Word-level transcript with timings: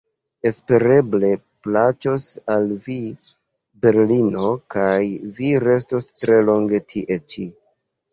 Espereble 0.49 1.27
plaĉos 1.65 2.23
al 2.53 2.65
vi 2.85 2.95
berlino 3.83 4.47
kaj 4.77 4.97
vi 5.41 5.51
restos 5.65 6.09
tre 6.23 6.39
longe 6.49 6.81
tie 6.95 7.19
ĉi. 7.35 7.47